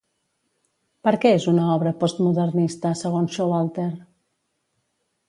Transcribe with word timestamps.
Per 1.07 1.11
què 1.25 1.33
és 1.39 1.43
una 1.51 1.65
obra 1.73 1.93
postmodernista, 2.03 2.95
segons 3.03 3.37
Showalter? 3.37 3.87